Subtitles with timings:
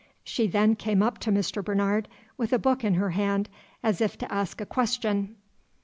[0.23, 1.63] She then came up to Mr.
[1.63, 3.47] Bernard, with a book in her hand,
[3.83, 5.35] as if to ask a question.